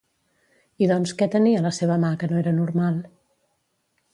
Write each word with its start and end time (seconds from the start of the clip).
I 0.85 0.87
doncs, 0.91 1.13
què 1.19 1.27
tenia 1.35 1.61
la 1.65 1.73
seva 1.81 1.99
mà 2.05 2.11
que 2.23 2.31
no 2.33 2.41
era 2.45 2.55
normal? 2.63 2.99